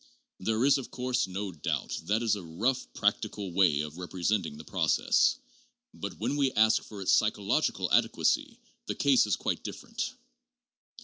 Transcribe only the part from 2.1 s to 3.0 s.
is a rough